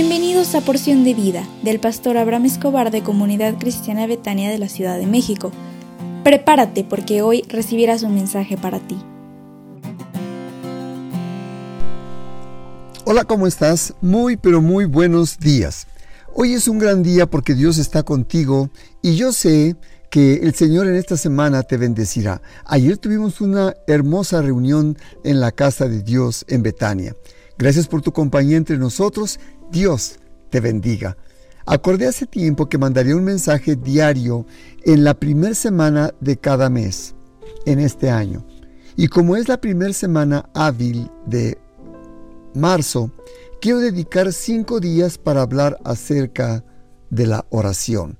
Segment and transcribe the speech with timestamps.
[0.00, 4.68] Bienvenidos a Porción de Vida del pastor Abraham Escobar de Comunidad Cristiana Betania de la
[4.68, 5.50] Ciudad de México.
[6.22, 8.96] Prepárate porque hoy recibirás un mensaje para ti.
[13.06, 13.92] Hola, ¿cómo estás?
[14.00, 15.88] Muy, pero muy buenos días.
[16.32, 18.70] Hoy es un gran día porque Dios está contigo
[19.02, 19.74] y yo sé
[20.12, 22.40] que el Señor en esta semana te bendecirá.
[22.66, 27.16] Ayer tuvimos una hermosa reunión en la casa de Dios en Betania.
[27.58, 29.40] Gracias por tu compañía entre nosotros.
[29.70, 30.18] Dios
[30.50, 31.16] te bendiga.
[31.66, 34.46] Acordé hace tiempo que mandaría un mensaje diario
[34.84, 37.14] en la primera semana de cada mes
[37.66, 38.44] en este año.
[38.96, 41.58] Y como es la primera semana hábil de
[42.54, 43.10] marzo,
[43.60, 46.64] quiero dedicar cinco días para hablar acerca
[47.10, 48.18] de la oración.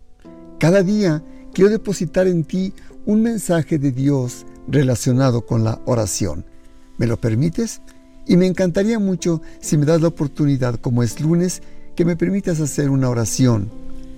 [0.59, 2.75] Cada día quiero depositar en ti
[3.07, 6.45] un mensaje de Dios relacionado con la oración.
[6.99, 7.81] ¿Me lo permites?
[8.29, 11.63] Y me encantaría mucho si me das la oportunidad, como es lunes,
[11.97, 13.71] que me permitas hacer una oración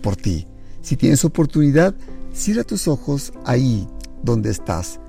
[0.03, 0.47] por ti.
[0.83, 1.95] Si tienes oportunidad,
[2.35, 3.87] cierra tus ojos ahí
[4.23, 5.01] donde estás.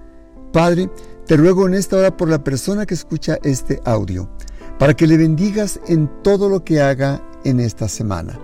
[0.54, 0.90] Padre,
[1.26, 4.30] te ruego en esta hora por la persona que escucha este audio,
[4.78, 8.40] para que le bendigas en todo lo que haga en esta semana.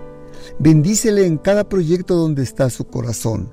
[0.58, 3.48] Bendícele en cada proyecto donde está su corazón.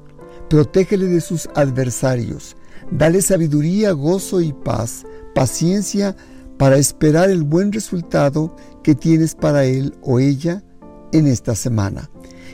[0.50, 2.56] Protégele de sus adversarios.
[2.92, 6.16] Dale sabiduría, gozo y paz, paciencia,
[6.58, 10.64] para esperar el buen resultado que tienes para él o ella
[11.12, 12.10] en esta semana.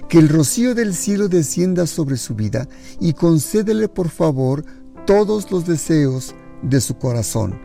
[0.09, 2.67] Que el rocío del cielo descienda sobre su vida
[2.99, 4.65] y concédele por favor
[5.05, 7.59] todos los deseos de su corazón.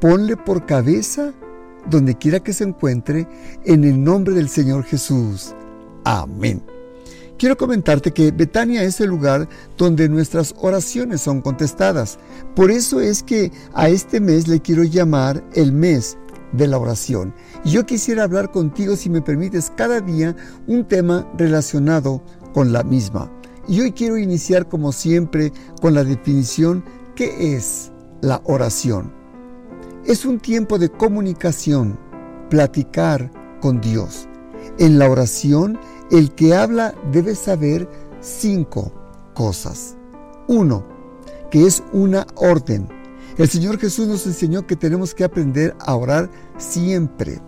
[0.00, 1.32] Ponle por cabeza
[1.88, 3.28] donde quiera que se encuentre
[3.64, 5.54] en el nombre del Señor Jesús.
[6.04, 6.73] Amén.
[7.36, 12.18] Quiero comentarte que Betania es el lugar donde nuestras oraciones son contestadas.
[12.54, 16.16] Por eso es que a este mes le quiero llamar el mes
[16.52, 17.34] de la oración.
[17.64, 20.36] Y yo quisiera hablar contigo, si me permites, cada día
[20.68, 22.22] un tema relacionado
[22.52, 23.30] con la misma.
[23.66, 26.84] Y hoy quiero iniciar, como siempre, con la definición,
[27.16, 29.12] ¿qué es la oración?
[30.06, 31.98] Es un tiempo de comunicación,
[32.48, 34.28] platicar con Dios.
[34.78, 35.78] En la oración
[36.10, 37.88] el que habla debe saber
[38.20, 38.92] cinco
[39.34, 39.96] cosas.
[40.48, 40.84] Uno,
[41.50, 42.88] que es una orden.
[43.36, 47.40] El Señor Jesús nos enseñó que tenemos que aprender a orar siempre.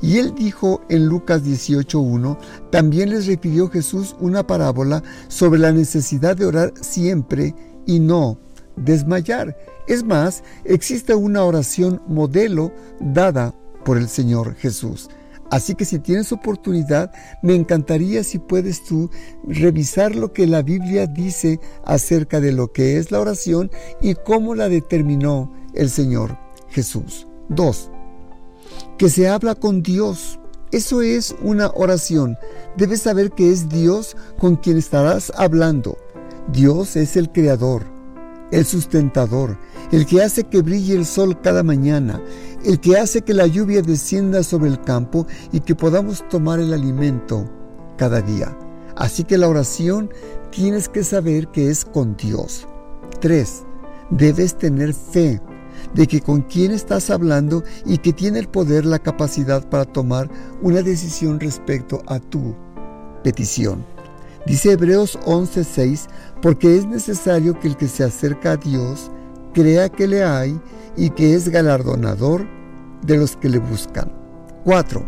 [0.00, 2.38] Y él dijo en Lucas 18.1,
[2.70, 7.54] también les refirió Jesús una parábola sobre la necesidad de orar siempre
[7.86, 8.38] y no
[8.76, 9.56] desmayar.
[9.86, 13.54] Es más, existe una oración modelo dada
[13.84, 15.08] por el Señor Jesús.
[15.50, 17.10] Así que si tienes oportunidad,
[17.42, 19.10] me encantaría si puedes tú
[19.46, 23.70] revisar lo que la Biblia dice acerca de lo que es la oración
[24.00, 26.36] y cómo la determinó el Señor
[26.68, 27.26] Jesús.
[27.48, 27.90] 2.
[28.98, 30.38] Que se habla con Dios.
[30.70, 32.36] Eso es una oración.
[32.76, 35.96] Debes saber que es Dios con quien estarás hablando.
[36.52, 37.84] Dios es el creador,
[38.52, 39.58] el sustentador,
[39.92, 42.20] el que hace que brille el sol cada mañana,
[42.64, 46.72] el que hace que la lluvia descienda sobre el campo y que podamos tomar el
[46.72, 47.48] alimento
[47.96, 48.56] cada día.
[48.96, 50.10] Así que la oración
[50.50, 52.66] tienes que saber que es con Dios.
[53.20, 53.64] 3.
[54.10, 55.40] Debes tener fe
[55.94, 60.28] de que con quien estás hablando y que tiene el poder, la capacidad para tomar
[60.62, 62.54] una decisión respecto a tu
[63.22, 63.84] petición.
[64.46, 66.06] Dice Hebreos 11:6,
[66.40, 69.10] porque es necesario que el que se acerca a Dios
[69.52, 70.60] crea que le hay
[70.98, 72.46] y que es galardonador
[73.02, 74.12] de los que le buscan.
[74.64, 75.02] 4.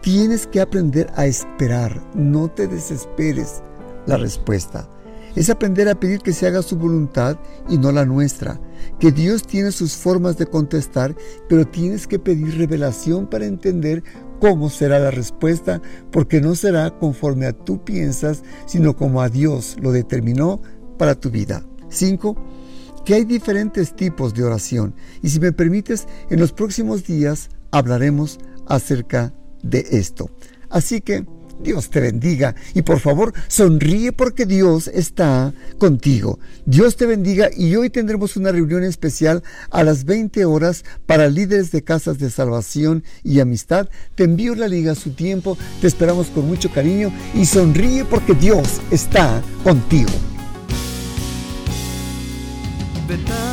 [0.00, 3.62] Tienes que aprender a esperar, no te desesperes.
[4.06, 4.88] La respuesta
[5.34, 7.36] es aprender a pedir que se haga su voluntad
[7.68, 8.60] y no la nuestra,
[9.00, 11.14] que Dios tiene sus formas de contestar,
[11.48, 14.04] pero tienes que pedir revelación para entender
[14.40, 15.82] cómo será la respuesta,
[16.12, 20.60] porque no será conforme a tú piensas, sino como a Dios lo determinó
[20.98, 21.62] para tu vida.
[21.88, 22.36] 5
[23.06, 28.38] que hay diferentes tipos de oración y si me permites, en los próximos días hablaremos
[28.66, 29.32] acerca
[29.62, 30.28] de esto.
[30.68, 31.24] Así que
[31.60, 36.40] Dios te bendiga y por favor sonríe porque Dios está contigo.
[36.66, 41.70] Dios te bendiga y hoy tendremos una reunión especial a las 20 horas para líderes
[41.70, 43.88] de casas de salvación y amistad.
[44.16, 48.34] Te envío la liga a su tiempo, te esperamos con mucho cariño y sonríe porque
[48.34, 50.10] Dios está contigo.
[53.08, 53.45] but